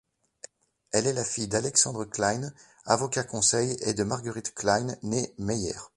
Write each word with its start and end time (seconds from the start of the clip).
Elle 0.91 1.05
est 1.05 1.13
la 1.13 1.23
fille 1.23 1.47
d'Alexandre 1.47 2.05
Klein, 2.05 2.51
avocat 2.87 3.23
conseil, 3.23 3.77
et 3.81 3.93
de 3.93 4.03
Marguerite 4.03 4.55
Klein 4.55 4.87
née 5.03 5.31
Meyer. 5.37 5.75